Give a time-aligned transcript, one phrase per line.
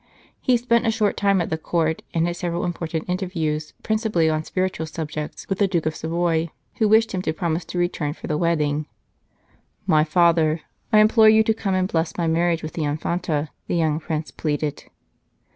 [0.41, 4.43] He spent a short time at the Court, and had several important interviews, principally on
[4.43, 8.27] spiritual subjects, with the Duke of Savoy, who wished him to promise to return .for_
[8.27, 8.87] the wedding.
[9.85, 10.61] "My Father,
[10.91, 14.31] I implore you to come and bless my marriage with the Infanta," the young Prince
[14.31, 14.85] pleaded.